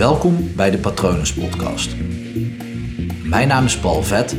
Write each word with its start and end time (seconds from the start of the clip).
Welkom 0.00 0.54
bij 0.56 0.70
de 0.70 0.78
Patronus 0.78 1.34
Podcast. 1.34 1.96
Mijn 3.24 3.48
naam 3.48 3.64
is 3.64 3.78
Paul 3.78 4.02
Vet 4.02 4.32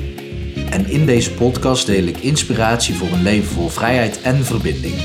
en 0.70 0.86
in 0.86 1.05
deze 1.05 1.34
podcast 1.34 1.86
deel 1.86 2.04
ik 2.04 2.18
inspiratie 2.18 2.96
voor 2.96 3.07
een 3.07 3.21
leven 3.21 3.54
vol 3.54 3.68
vrijheid 3.70 4.21
en 4.21 4.36
verbinding. 4.46 4.96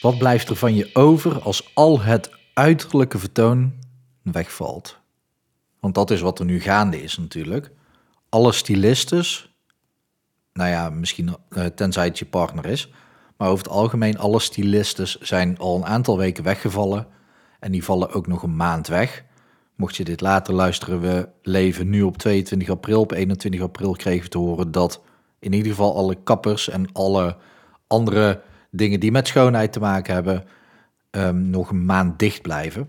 Wat 0.00 0.18
blijft 0.18 0.48
er 0.48 0.56
van 0.56 0.74
je 0.74 0.90
over 0.92 1.40
als 1.40 1.70
al 1.74 2.00
het 2.00 2.30
uiterlijke 2.54 3.18
vertoon 3.18 3.72
wegvalt? 4.22 4.98
Want 5.80 5.94
dat 5.94 6.10
is 6.10 6.20
wat 6.20 6.38
er 6.38 6.44
nu 6.44 6.60
gaande 6.60 7.02
is 7.02 7.18
natuurlijk. 7.18 7.70
Alle 8.28 8.52
stylistes, 8.52 9.54
nou 10.52 10.70
ja, 10.70 10.90
misschien 10.90 11.36
uh, 11.48 11.66
tenzij 11.66 12.04
het 12.04 12.18
je 12.18 12.26
partner 12.26 12.66
is, 12.66 12.90
maar 13.40 13.48
over 13.48 13.64
het 13.64 13.72
algemeen 13.72 14.18
alle 14.18 14.40
stylistes 14.40 15.18
zijn 15.20 15.58
al 15.58 15.76
een 15.76 15.86
aantal 15.86 16.18
weken 16.18 16.44
weggevallen 16.44 17.06
en 17.60 17.72
die 17.72 17.84
vallen 17.84 18.12
ook 18.12 18.26
nog 18.26 18.42
een 18.42 18.56
maand 18.56 18.86
weg. 18.86 19.24
Mocht 19.74 19.96
je 19.96 20.04
dit 20.04 20.20
later 20.20 20.54
luisteren, 20.54 21.00
we 21.00 21.28
leven 21.42 21.88
nu 21.88 22.02
op 22.02 22.16
22 22.16 22.70
april. 22.70 23.00
Op 23.00 23.12
21 23.12 23.60
april 23.60 23.92
kregen 23.92 24.22
we 24.22 24.28
te 24.28 24.38
horen 24.38 24.72
dat 24.72 25.02
in 25.38 25.52
ieder 25.52 25.70
geval 25.70 25.96
alle 25.96 26.16
kappers 26.24 26.68
en 26.68 26.92
alle 26.92 27.36
andere 27.86 28.42
dingen 28.70 29.00
die 29.00 29.10
met 29.10 29.28
schoonheid 29.28 29.72
te 29.72 29.80
maken 29.80 30.14
hebben, 30.14 30.44
um, 31.10 31.50
nog 31.50 31.70
een 31.70 31.84
maand 31.84 32.18
dicht 32.18 32.42
blijven. 32.42 32.88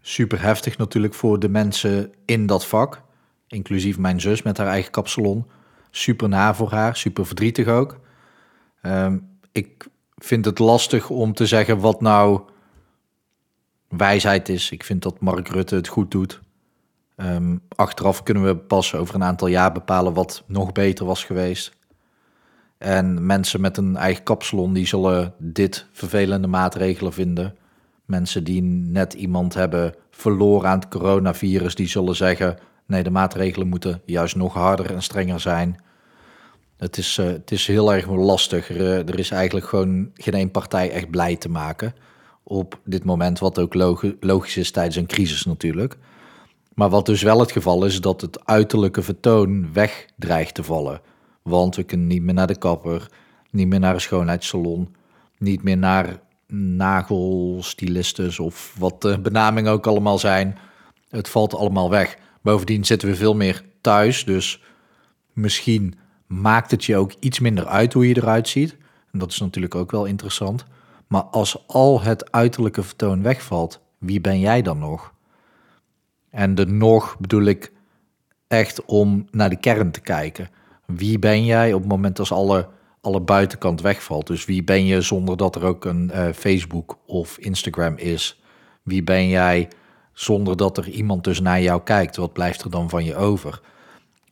Super 0.00 0.42
heftig 0.42 0.78
natuurlijk 0.78 1.14
voor 1.14 1.38
de 1.38 1.48
mensen 1.48 2.12
in 2.24 2.46
dat 2.46 2.66
vak, 2.66 3.02
inclusief 3.46 3.98
mijn 3.98 4.20
zus 4.20 4.42
met 4.42 4.58
haar 4.58 4.68
eigen 4.68 4.90
kapsalon. 4.90 5.46
Super 5.90 6.28
na 6.28 6.54
voor 6.54 6.70
haar, 6.70 6.96
super 6.96 7.26
verdrietig 7.26 7.66
ook. 7.66 7.98
Um, 8.82 9.29
ik 9.52 9.86
vind 10.16 10.44
het 10.44 10.58
lastig 10.58 11.10
om 11.10 11.34
te 11.34 11.46
zeggen 11.46 11.78
wat 11.78 12.00
nou 12.00 12.40
wijsheid 13.88 14.48
is. 14.48 14.70
Ik 14.70 14.84
vind 14.84 15.02
dat 15.02 15.20
Mark 15.20 15.48
Rutte 15.48 15.74
het 15.74 15.88
goed 15.88 16.10
doet. 16.10 16.40
Ehm, 17.16 17.56
achteraf 17.68 18.22
kunnen 18.22 18.44
we 18.44 18.56
pas 18.56 18.94
over 18.94 19.14
een 19.14 19.24
aantal 19.24 19.48
jaar 19.48 19.72
bepalen 19.72 20.14
wat 20.14 20.42
nog 20.46 20.72
beter 20.72 21.06
was 21.06 21.24
geweest. 21.24 21.78
En 22.78 23.26
mensen 23.26 23.60
met 23.60 23.76
een 23.76 23.96
eigen 23.96 24.22
kapsalon, 24.22 24.72
die 24.72 24.86
zullen 24.86 25.34
dit 25.38 25.86
vervelende 25.92 26.46
maatregelen 26.46 27.12
vinden. 27.12 27.56
Mensen 28.04 28.44
die 28.44 28.62
net 28.62 29.14
iemand 29.14 29.54
hebben 29.54 29.94
verloren 30.10 30.68
aan 30.70 30.78
het 30.78 30.88
coronavirus, 30.88 31.74
die 31.74 31.88
zullen 31.88 32.16
zeggen: 32.16 32.58
nee, 32.86 33.02
de 33.02 33.10
maatregelen 33.10 33.68
moeten 33.68 34.02
juist 34.04 34.36
nog 34.36 34.54
harder 34.54 34.94
en 34.94 35.02
strenger 35.02 35.40
zijn. 35.40 35.76
Het 36.80 36.96
is, 36.98 37.18
uh, 37.18 37.26
het 37.26 37.50
is 37.50 37.66
heel 37.66 37.92
erg 37.92 38.06
lastig. 38.06 38.70
Er, 38.70 39.08
er, 39.08 39.18
is 39.18 39.30
eigenlijk 39.30 39.66
gewoon 39.66 40.10
geen 40.14 40.34
één 40.34 40.50
partij 40.50 40.90
echt 40.90 41.10
blij 41.10 41.36
te 41.36 41.48
maken 41.48 41.94
op 42.42 42.80
dit 42.84 43.04
moment, 43.04 43.38
wat 43.38 43.58
ook 43.58 43.74
logisch 44.20 44.56
is 44.56 44.70
tijdens 44.70 44.96
een 44.96 45.06
crisis 45.06 45.44
natuurlijk. 45.44 45.96
Maar 46.74 46.88
wat 46.88 47.06
dus 47.06 47.22
wel 47.22 47.40
het 47.40 47.52
geval 47.52 47.84
is, 47.84 48.00
dat 48.00 48.20
het 48.20 48.46
uiterlijke 48.46 49.02
vertoon 49.02 49.72
weg 49.72 50.06
dreigt 50.16 50.54
te 50.54 50.62
vallen. 50.62 51.00
Want 51.42 51.76
we 51.76 51.82
kunnen 51.82 52.06
niet 52.06 52.22
meer 52.22 52.34
naar 52.34 52.46
de 52.46 52.58
kapper, 52.58 53.10
niet 53.50 53.66
meer 53.66 53.80
naar 53.80 53.94
een 53.94 54.00
schoonheidssalon, 54.00 54.94
niet 55.38 55.62
meer 55.62 55.78
naar 55.78 56.20
nagelstylistes 56.76 58.38
of 58.38 58.74
wat 58.78 59.02
de 59.02 59.18
benamingen 59.18 59.72
ook 59.72 59.86
allemaal 59.86 60.18
zijn. 60.18 60.58
Het 61.08 61.28
valt 61.28 61.54
allemaal 61.54 61.90
weg. 61.90 62.16
Bovendien 62.42 62.84
zitten 62.84 63.08
we 63.08 63.14
veel 63.14 63.34
meer 63.34 63.64
thuis, 63.80 64.24
dus 64.24 64.62
misschien 65.32 65.94
maakt 66.30 66.70
het 66.70 66.84
je 66.84 66.96
ook 66.96 67.12
iets 67.20 67.38
minder 67.38 67.66
uit 67.66 67.92
hoe 67.92 68.08
je 68.08 68.16
eruit 68.16 68.48
ziet. 68.48 68.76
En 69.12 69.18
dat 69.18 69.30
is 69.30 69.38
natuurlijk 69.38 69.74
ook 69.74 69.90
wel 69.90 70.04
interessant. 70.04 70.64
Maar 71.06 71.22
als 71.22 71.64
al 71.66 72.00
het 72.00 72.32
uiterlijke 72.32 72.82
vertoon 72.82 73.22
wegvalt, 73.22 73.80
wie 73.98 74.20
ben 74.20 74.40
jij 74.40 74.62
dan 74.62 74.78
nog? 74.78 75.12
En 76.30 76.54
de 76.54 76.66
nog 76.66 77.16
bedoel 77.18 77.42
ik 77.42 77.72
echt 78.46 78.84
om 78.84 79.26
naar 79.30 79.50
de 79.50 79.56
kern 79.56 79.90
te 79.90 80.00
kijken. 80.00 80.48
Wie 80.86 81.18
ben 81.18 81.44
jij 81.44 81.72
op 81.72 81.80
het 81.80 81.88
moment 81.88 82.18
als 82.18 82.32
alle, 82.32 82.68
alle 83.00 83.20
buitenkant 83.20 83.80
wegvalt? 83.80 84.26
Dus 84.26 84.44
wie 84.44 84.64
ben 84.64 84.86
je 84.86 85.00
zonder 85.00 85.36
dat 85.36 85.56
er 85.56 85.64
ook 85.64 85.84
een 85.84 86.10
uh, 86.14 86.28
Facebook 86.32 86.98
of 87.06 87.38
Instagram 87.38 87.96
is? 87.96 88.42
Wie 88.82 89.02
ben 89.02 89.28
jij 89.28 89.68
zonder 90.12 90.56
dat 90.56 90.78
er 90.78 90.88
iemand 90.88 91.24
dus 91.24 91.40
naar 91.40 91.60
jou 91.60 91.82
kijkt? 91.82 92.16
Wat 92.16 92.32
blijft 92.32 92.62
er 92.62 92.70
dan 92.70 92.88
van 92.88 93.04
je 93.04 93.16
over? 93.16 93.60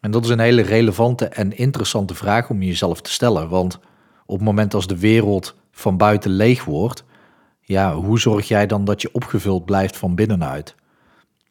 En 0.00 0.10
dat 0.10 0.24
is 0.24 0.30
een 0.30 0.38
hele 0.38 0.62
relevante 0.62 1.26
en 1.26 1.56
interessante 1.56 2.14
vraag 2.14 2.50
om 2.50 2.62
jezelf 2.62 3.00
te 3.00 3.10
stellen. 3.10 3.48
Want 3.48 3.78
op 4.26 4.36
het 4.36 4.44
moment 4.44 4.74
als 4.74 4.86
de 4.86 4.98
wereld 4.98 5.56
van 5.72 5.96
buiten 5.96 6.30
leeg 6.30 6.64
wordt, 6.64 7.04
ja, 7.60 7.94
hoe 7.94 8.20
zorg 8.20 8.48
jij 8.48 8.66
dan 8.66 8.84
dat 8.84 9.02
je 9.02 9.12
opgevuld 9.12 9.64
blijft 9.64 9.96
van 9.96 10.14
binnenuit? 10.14 10.74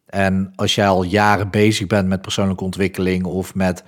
En 0.05 0.53
als 0.55 0.75
jij 0.75 0.87
al 0.87 1.03
jaren 1.03 1.49
bezig 1.49 1.87
bent 1.87 2.07
met 2.07 2.21
persoonlijke 2.21 2.63
ontwikkeling 2.63 3.25
of 3.25 3.55
met 3.55 3.83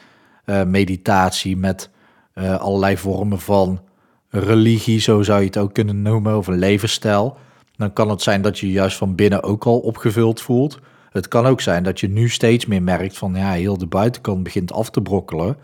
uh, 0.45 0.63
meditatie, 0.63 1.57
met 1.57 1.89
uh, 2.35 2.59
allerlei 2.59 2.97
vormen 2.97 3.39
van 3.39 3.81
religie, 4.29 4.99
zo 4.99 5.21
zou 5.21 5.39
je 5.39 5.45
het 5.45 5.57
ook 5.57 5.73
kunnen 5.73 6.01
noemen, 6.01 6.37
of 6.37 6.47
een 6.47 6.57
levensstijl, 6.57 7.37
dan 7.75 7.93
kan 7.93 8.09
het 8.09 8.21
zijn 8.21 8.41
dat 8.41 8.59
je 8.59 8.71
juist 8.71 8.97
van 8.97 9.15
binnen 9.15 9.43
ook 9.43 9.65
al 9.65 9.79
opgevuld 9.79 10.41
voelt. 10.41 10.79
Het 11.09 11.27
kan 11.27 11.45
ook 11.45 11.61
zijn 11.61 11.83
dat 11.83 11.99
je 11.99 12.09
nu 12.09 12.29
steeds 12.29 12.65
meer 12.65 12.83
merkt 12.83 13.17
van 13.17 13.33
ja, 13.33 13.51
heel 13.51 13.77
de 13.77 13.87
buitenkant 13.87 14.43
begint 14.43 14.73
af 14.73 14.89
te 14.89 15.01
brokkelen. 15.01 15.57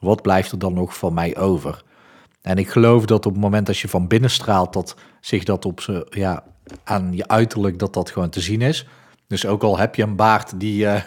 Wat 0.00 0.22
blijft 0.22 0.52
er 0.52 0.58
dan 0.58 0.74
nog 0.74 0.96
van 0.96 1.14
mij 1.14 1.36
over? 1.36 1.82
En 2.42 2.58
ik 2.58 2.68
geloof 2.68 3.04
dat 3.04 3.26
op 3.26 3.32
het 3.32 3.40
moment 3.40 3.66
dat 3.66 3.78
je 3.78 3.88
van 3.88 4.08
binnen 4.08 4.30
straalt, 4.30 4.72
dat 4.72 4.96
zich 5.20 5.44
dat 5.44 5.64
op 5.64 5.80
ze, 5.80 6.06
ja, 6.10 6.44
aan 6.84 7.12
je 7.12 7.28
uiterlijk, 7.28 7.78
dat 7.78 7.94
dat 7.94 8.10
gewoon 8.10 8.30
te 8.30 8.40
zien 8.40 8.62
is. 8.62 8.86
Dus 9.26 9.46
ook 9.46 9.62
al 9.62 9.78
heb 9.78 9.94
je 9.94 10.02
een 10.02 10.16
baard 10.16 10.60
die, 10.60 10.84
uh, 10.84 11.02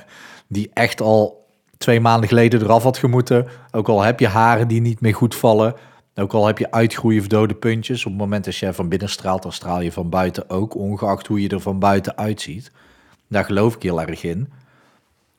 die 0.48 0.70
echt 0.74 1.02
al 1.02 1.48
twee 1.78 2.00
maanden 2.00 2.30
geleden 2.30 2.62
eraf 2.62 2.84
had 2.84 2.98
gemoeten, 2.98 3.48
ook 3.72 3.88
al 3.88 4.02
heb 4.02 4.20
je 4.20 4.28
haren 4.28 4.68
die 4.68 4.82
niet 4.82 5.02
meer 5.02 5.16
goed 5.16 5.36
vallen, 5.36 5.76
ook 6.16 6.34
al 6.34 6.46
heb 6.46 6.58
je 6.58 6.72
uitgroeien 6.72 7.22
of 7.22 7.28
dode 7.28 7.54
puntjes, 7.54 8.06
op 8.06 8.12
het 8.12 8.22
moment 8.22 8.46
dat 8.46 8.56
je 8.56 8.74
van 8.74 8.90
binnen 8.90 9.10
straalt, 9.10 9.44
dan 9.44 9.52
straal 9.52 9.82
je 9.82 9.92
van 9.92 10.10
buiten 10.10 10.50
ook, 10.50 10.76
ongeacht 10.76 11.28
hoe 11.28 11.42
je 11.42 11.50
er 11.50 11.60
van 11.60 11.80
buiten 11.80 12.18
uitziet. 12.18 12.72
Daar 13.34 13.46
geloof 13.46 13.76
ik 13.76 13.84
heel 13.84 14.02
erg 14.02 14.24
in. 14.24 14.50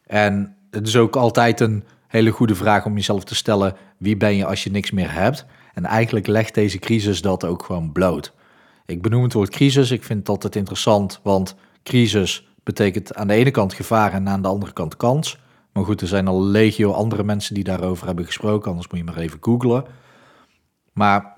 En 0.06 0.56
het 0.70 0.86
is 0.86 0.96
ook 0.96 1.16
altijd 1.16 1.60
een 1.60 1.84
hele 2.06 2.30
goede 2.30 2.54
vraag 2.54 2.84
om 2.84 2.94
jezelf 2.94 3.24
te 3.24 3.34
stellen: 3.34 3.76
wie 3.96 4.16
ben 4.16 4.36
je 4.36 4.46
als 4.46 4.64
je 4.64 4.70
niks 4.70 4.90
meer 4.90 5.12
hebt? 5.12 5.46
En 5.74 5.84
eigenlijk 5.84 6.26
legt 6.26 6.54
deze 6.54 6.78
crisis 6.78 7.20
dat 7.20 7.44
ook 7.44 7.62
gewoon 7.62 7.92
bloot. 7.92 8.32
Ik 8.86 9.02
benoem 9.02 9.22
het 9.22 9.32
woord 9.32 9.50
crisis. 9.50 9.90
Ik 9.90 10.04
vind 10.04 10.18
het 10.18 10.28
altijd 10.28 10.56
interessant, 10.56 11.20
want 11.22 11.56
crisis 11.82 12.48
betekent 12.62 13.14
aan 13.14 13.26
de 13.26 13.34
ene 13.34 13.50
kant 13.50 13.74
gevaar 13.74 14.12
en 14.12 14.28
aan 14.28 14.42
de 14.42 14.48
andere 14.48 14.72
kant 14.72 14.96
kans. 14.96 15.38
Maar 15.72 15.84
goed, 15.84 16.00
er 16.00 16.06
zijn 16.06 16.28
al 16.28 16.44
legio 16.44 16.92
andere 16.92 17.24
mensen 17.24 17.54
die 17.54 17.64
daarover 17.64 18.06
hebben 18.06 18.24
gesproken, 18.24 18.70
anders 18.70 18.88
moet 18.88 18.98
je 18.98 19.04
maar 19.04 19.16
even 19.16 19.38
googlen. 19.40 19.84
Maar 20.92 21.34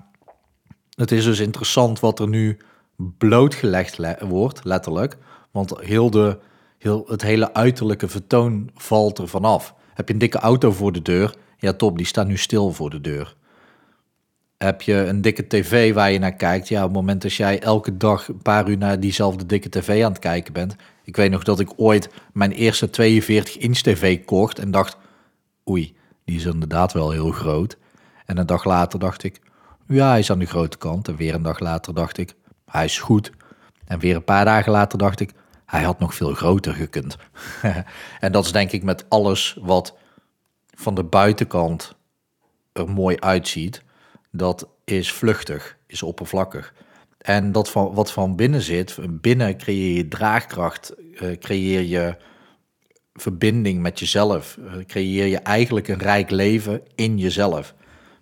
het 0.95 1.11
is 1.11 1.23
dus 1.23 1.39
interessant 1.39 1.99
wat 1.99 2.19
er 2.19 2.27
nu 2.27 2.57
blootgelegd 2.95 3.97
wordt, 4.19 4.63
letterlijk. 4.63 5.17
Want 5.51 5.73
heel 5.79 6.09
de, 6.09 6.37
heel, 6.77 7.05
het 7.07 7.21
hele 7.21 7.53
uiterlijke 7.53 8.07
vertoon 8.07 8.69
valt 8.75 9.17
er 9.17 9.27
vanaf. 9.27 9.75
Heb 9.93 10.07
je 10.07 10.13
een 10.13 10.19
dikke 10.19 10.39
auto 10.39 10.71
voor 10.71 10.91
de 10.91 11.01
deur? 11.01 11.35
Ja, 11.57 11.73
top, 11.73 11.97
die 11.97 12.05
staat 12.05 12.27
nu 12.27 12.37
stil 12.37 12.71
voor 12.71 12.89
de 12.89 13.01
deur. 13.01 13.35
Heb 14.57 14.81
je 14.81 14.93
een 14.93 15.21
dikke 15.21 15.47
tv 15.47 15.93
waar 15.93 16.11
je 16.11 16.19
naar 16.19 16.35
kijkt? 16.35 16.67
Ja, 16.67 16.79
op 16.79 16.87
het 16.87 16.95
moment 16.95 17.21
dat 17.21 17.33
jij 17.33 17.61
elke 17.61 17.97
dag 17.97 18.27
een 18.27 18.41
paar 18.41 18.69
uur 18.69 18.77
naar 18.77 18.99
diezelfde 18.99 19.45
dikke 19.45 19.69
tv 19.69 20.03
aan 20.03 20.11
het 20.11 20.19
kijken 20.19 20.53
bent. 20.53 20.75
Ik 21.03 21.15
weet 21.15 21.31
nog 21.31 21.43
dat 21.43 21.59
ik 21.59 21.73
ooit 21.75 22.09
mijn 22.33 22.51
eerste 22.51 22.87
42-inch 22.87 23.81
tv 23.81 24.25
kocht 24.25 24.59
en 24.59 24.71
dacht, 24.71 24.97
oei, 25.69 25.95
die 26.25 26.35
is 26.35 26.45
inderdaad 26.45 26.93
wel 26.93 27.11
heel 27.11 27.31
groot. 27.31 27.77
En 28.25 28.37
een 28.37 28.45
dag 28.45 28.63
later 28.63 28.99
dacht 28.99 29.23
ik, 29.23 29.39
ja, 29.87 30.09
hij 30.09 30.19
is 30.19 30.31
aan 30.31 30.39
de 30.39 30.45
grote 30.45 30.77
kant. 30.77 31.07
En 31.07 31.15
weer 31.15 31.33
een 31.33 31.43
dag 31.43 31.59
later 31.59 31.93
dacht 31.93 32.17
ik, 32.17 32.33
hij 32.65 32.85
is 32.85 32.99
goed. 32.99 33.31
En 33.87 33.99
weer 33.99 34.15
een 34.15 34.23
paar 34.23 34.45
dagen 34.45 34.71
later 34.71 34.97
dacht 34.97 35.19
ik, 35.19 35.31
hij 35.65 35.83
had 35.83 35.99
nog 35.99 36.15
veel 36.15 36.33
groter 36.33 36.73
gekund. 36.73 37.17
en 38.19 38.31
dat 38.31 38.45
is 38.45 38.51
denk 38.51 38.71
ik 38.71 38.83
met 38.83 39.09
alles 39.09 39.57
wat 39.61 39.97
van 40.75 40.95
de 40.95 41.03
buitenkant 41.03 41.95
er 42.73 42.89
mooi 42.89 43.17
uitziet. 43.19 43.83
Dat 44.31 44.67
is 44.83 45.11
vluchtig, 45.11 45.77
is 45.87 46.03
oppervlakkig. 46.03 46.73
En 47.17 47.51
dat 47.51 47.69
van, 47.69 47.93
wat 47.93 48.11
van 48.11 48.35
binnen 48.35 48.61
zit, 48.61 48.97
binnen 49.09 49.57
creëer 49.57 49.95
je 49.95 50.07
draagkracht, 50.07 50.93
uh, 50.97 51.37
creëer 51.37 51.81
je 51.81 52.17
verbinding 53.13 53.81
met 53.81 53.99
jezelf, 53.99 54.57
uh, 54.59 54.85
creëer 54.85 55.25
je 55.25 55.37
eigenlijk 55.37 55.87
een 55.87 55.97
rijk 55.97 56.29
leven 56.29 56.81
in 56.95 57.17
jezelf. 57.17 57.73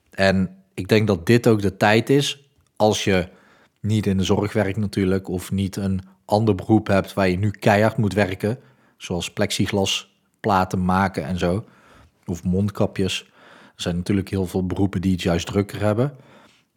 En 0.09 0.63
ik 0.73 0.87
denk 0.87 1.07
dat 1.07 1.25
dit 1.25 1.47
ook 1.47 1.61
de 1.61 1.77
tijd 1.77 2.09
is, 2.09 2.49
als 2.75 3.03
je 3.03 3.27
niet 3.85 4.05
in 4.05 4.17
de 4.17 4.23
zorg 4.23 4.53
werkt 4.53 4.77
natuurlijk, 4.77 5.29
of 5.29 5.51
niet 5.51 5.75
een 5.75 6.01
ander 6.25 6.55
beroep 6.55 6.87
hebt 6.87 7.13
waar 7.13 7.29
je 7.29 7.37
nu 7.37 7.51
keihard 7.51 7.97
moet 7.97 8.13
werken, 8.13 8.59
zoals 8.97 9.31
plexiglasplaten 9.31 10.85
maken 10.85 11.25
en 11.25 11.37
zo, 11.37 11.65
of 12.25 12.43
mondkapjes. 12.43 13.25
Er 13.75 13.81
zijn 13.81 13.95
natuurlijk 13.95 14.29
heel 14.29 14.45
veel 14.45 14.65
beroepen 14.65 15.01
die 15.01 15.11
het 15.11 15.21
juist 15.21 15.45
drukker 15.45 15.81
hebben. 15.81 16.13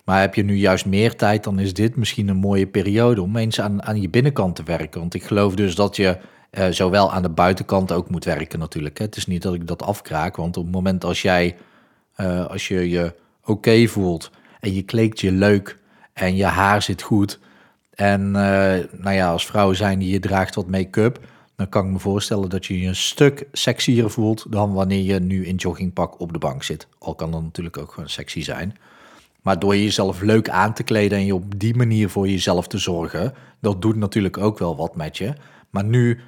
Maar 0.05 0.20
heb 0.20 0.34
je 0.34 0.43
nu 0.43 0.55
juist 0.55 0.87
meer 0.87 1.16
tijd, 1.16 1.44
dan 1.44 1.58
is 1.58 1.75
dit 1.75 1.96
misschien 1.96 2.28
een 2.28 2.37
mooie 2.37 2.66
periode 2.66 3.22
om 3.22 3.37
eens 3.37 3.61
aan, 3.61 3.82
aan 3.82 4.00
je 4.00 4.08
binnenkant 4.08 4.56
te 4.56 4.62
werken. 4.62 5.00
Want 5.00 5.14
ik 5.14 5.22
geloof 5.22 5.54
dus 5.54 5.75
dat 5.75 5.96
je 5.96 6.19
uh, 6.50 6.66
zowel 6.70 7.12
aan 7.12 7.22
de 7.22 7.28
buitenkant 7.28 7.93
ook 7.93 8.11
moet 8.11 8.25
werken 8.25 8.58
natuurlijk. 8.58 8.99
Het 8.99 9.16
is 9.16 9.26
niet 9.26 9.43
dat 9.43 9.54
ik 9.54 9.66
dat 9.66 9.82
afkraak, 9.82 10.37
want 10.37 10.56
op 10.56 10.64
het 10.64 10.72
moment 10.72 11.04
als 11.04 11.22
jij, 11.22 11.56
uh, 12.16 12.46
als 12.46 12.69
je 12.69 12.88
je 12.88 13.14
oké 13.44 13.87
voelt 13.87 14.31
en 14.61 14.75
je 14.75 14.82
kleedt 14.82 15.20
je 15.20 15.32
leuk 15.32 15.78
en 16.18 16.36
je 16.36 16.44
haar 16.44 16.82
zit 16.82 17.02
goed 17.02 17.38
en 17.98 18.20
uh, 18.20 18.32
nou 18.92 19.10
ja, 19.10 19.30
als 19.30 19.46
vrouw 19.46 19.72
zijn 19.72 19.98
die 19.98 20.12
je 20.12 20.20
draagt 20.20 20.54
wat 20.54 20.66
make-up, 20.66 21.20
dan 21.56 21.68
kan 21.68 21.84
ik 21.86 21.92
me 21.92 21.98
voorstellen 21.98 22.48
dat 22.48 22.66
je 22.66 22.80
je 22.80 22.88
een 22.88 22.96
stuk 22.96 23.46
sexier 23.52 24.10
voelt 24.10 24.46
dan 24.52 24.72
wanneer 24.72 25.02
je 25.02 25.20
nu 25.20 25.46
in 25.46 25.54
joggingpak 25.54 26.20
op 26.20 26.32
de 26.32 26.38
bank 26.38 26.62
zit. 26.62 26.86
Al 26.98 27.14
kan 27.14 27.30
dat 27.30 27.42
natuurlijk 27.42 27.78
ook 27.78 27.92
gewoon 27.92 28.08
sexy 28.08 28.42
zijn. 28.42 28.76
Maar 29.42 29.58
door 29.58 29.76
jezelf 29.76 30.20
leuk 30.20 30.48
aan 30.48 30.72
te 30.74 30.82
kleden 30.82 31.18
en 31.18 31.26
je 31.26 31.34
op 31.34 31.58
die 31.58 31.76
manier 31.76 32.08
voor 32.08 32.28
jezelf 32.28 32.66
te 32.66 32.78
zorgen, 32.78 33.34
dat 33.60 33.82
doet 33.82 33.96
natuurlijk 33.96 34.38
ook 34.38 34.58
wel 34.58 34.76
wat 34.76 34.96
met 34.96 35.16
je. 35.16 35.32
Maar 35.70 35.84
nu 35.84 36.20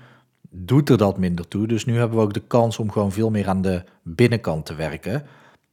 doet 0.51 0.89
er 0.89 0.99
dat 0.99 1.19
minder 1.19 1.49
toe. 1.49 1.67
Dus 1.67 1.85
nu 1.85 1.99
hebben 1.99 2.19
we 2.19 2.25
ook 2.25 2.35
de 2.35 2.43
kans 2.47 2.79
om 2.79 2.91
gewoon 2.91 3.13
veel 3.13 3.31
meer 3.31 3.49
aan 3.49 3.63
de 3.63 3.85
binnenkant 4.03 4.67
te 4.67 4.75
werken. 4.75 5.27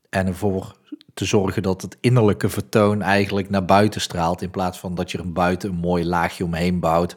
En 0.10 0.28
ervoor 0.28 0.76
te 1.14 1.26
zorgen 1.26 1.64
dat 1.64 1.82
het 1.82 1.98
innerlijke 2.02 2.50
vertoon 2.50 3.02
eigenlijk 3.02 3.50
naar 3.50 3.66
buiten 3.66 4.02
straalt. 4.02 4.42
In 4.42 4.50
plaats 4.50 4.80
van 4.80 4.96
dat 4.96 5.12
je 5.12 5.18
er 5.18 5.32
buiten 5.32 5.70
een 5.70 5.76
mooi 5.76 6.06
laagje 6.06 6.44
omheen 6.44 6.80
bouwt. 6.80 7.16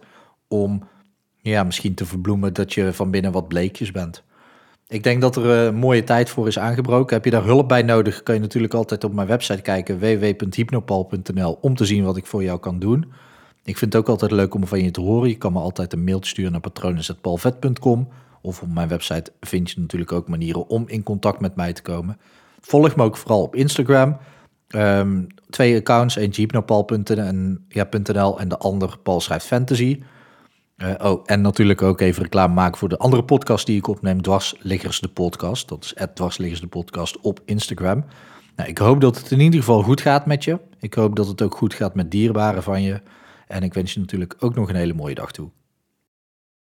Om 0.48 0.88
ja, 1.36 1.64
misschien 1.64 1.94
te 1.94 2.06
verbloemen 2.06 2.52
dat 2.52 2.74
je 2.74 2.92
van 2.92 3.10
binnen 3.10 3.32
wat 3.32 3.48
bleekjes 3.48 3.90
bent. 3.90 4.22
Ik 4.88 5.02
denk 5.02 5.20
dat 5.20 5.36
er 5.36 5.44
een 5.44 5.74
mooie 5.74 6.04
tijd 6.04 6.30
voor 6.30 6.46
is 6.46 6.58
aangebroken. 6.58 7.14
Heb 7.14 7.24
je 7.24 7.30
daar 7.30 7.44
hulp 7.44 7.68
bij 7.68 7.82
nodig, 7.82 8.22
kan 8.22 8.34
je 8.34 8.40
natuurlijk 8.40 8.74
altijd 8.74 9.04
op 9.04 9.12
mijn 9.12 9.28
website 9.28 9.62
kijken, 9.62 9.98
www.hypnopal.nl, 9.98 11.58
om 11.60 11.76
te 11.76 11.84
zien 11.84 12.04
wat 12.04 12.16
ik 12.16 12.26
voor 12.26 12.42
jou 12.42 12.58
kan 12.58 12.78
doen. 12.78 13.12
Ik 13.64 13.78
vind 13.78 13.92
het 13.92 14.02
ook 14.02 14.08
altijd 14.08 14.30
leuk 14.30 14.54
om 14.54 14.66
van 14.66 14.82
je 14.82 14.90
te 14.90 15.00
horen. 15.00 15.28
Je 15.28 15.38
kan 15.38 15.52
me 15.52 15.58
altijd 15.58 15.92
een 15.92 16.04
mailtje 16.04 16.30
sturen 16.30 16.52
naar 16.52 16.60
patronen.palvet.com. 16.60 18.08
Of 18.42 18.62
op 18.62 18.68
mijn 18.68 18.88
website 18.88 19.32
vind 19.40 19.70
je 19.70 19.80
natuurlijk 19.80 20.12
ook 20.12 20.28
manieren 20.28 20.68
om 20.68 20.84
in 20.86 21.02
contact 21.02 21.40
met 21.40 21.56
mij 21.56 21.72
te 21.72 21.82
komen. 21.82 22.18
Volg 22.60 22.96
me 22.96 23.02
ook 23.02 23.16
vooral 23.16 23.42
op 23.42 23.54
Instagram. 23.54 24.18
Um, 24.68 25.26
twee 25.50 25.76
accounts, 25.76 26.16
één 26.16 26.30
jeepnopal.nl 26.30 28.38
en, 28.38 28.48
de 28.48 28.58
ander 28.58 28.98
Paul 29.02 29.20
schrijft 29.20 29.46
fantasy. 29.46 30.02
Uh, 30.76 30.94
oh, 30.98 31.22
en 31.24 31.40
natuurlijk 31.40 31.82
ook 31.82 32.00
even 32.00 32.22
reclame 32.22 32.54
maken 32.54 32.78
voor 32.78 32.88
de 32.88 32.98
andere 32.98 33.24
podcast 33.24 33.66
die 33.66 33.76
ik 33.76 33.86
opneem, 33.86 34.22
Dwarsliggers 34.22 35.00
de 35.00 35.08
podcast. 35.08 35.68
Dat 35.68 35.84
is 35.84 35.94
Dwarsliggers 36.14 36.60
de 36.60 36.66
podcast 36.66 37.20
op 37.20 37.40
Instagram. 37.44 38.04
Nou, 38.56 38.68
ik 38.68 38.78
hoop 38.78 39.00
dat 39.00 39.18
het 39.18 39.30
in 39.30 39.40
ieder 39.40 39.58
geval 39.58 39.82
goed 39.82 40.00
gaat 40.00 40.26
met 40.26 40.44
je. 40.44 40.58
Ik 40.78 40.94
hoop 40.94 41.16
dat 41.16 41.26
het 41.26 41.42
ook 41.42 41.56
goed 41.56 41.74
gaat 41.74 41.94
met 41.94 42.10
dierbaren 42.10 42.62
van 42.62 42.82
je. 42.82 43.00
En 43.46 43.62
ik 43.62 43.74
wens 43.74 43.94
je 43.94 44.00
natuurlijk 44.00 44.34
ook 44.38 44.54
nog 44.54 44.68
een 44.68 44.74
hele 44.74 44.94
mooie 44.94 45.14
dag 45.14 45.32
toe. 45.32 45.50